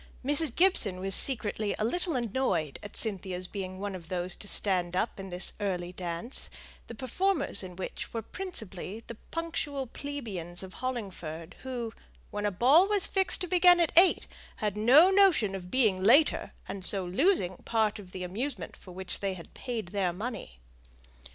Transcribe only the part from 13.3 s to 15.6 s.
to begin at eight, had no notion